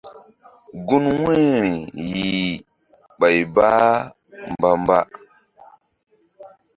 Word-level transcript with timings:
Gun 0.87 1.05
wu̧yri 1.21 1.73
yih 2.09 2.53
bay 3.19 3.39
bah 3.55 3.95
mba 4.55 4.69
mba. 4.81 4.99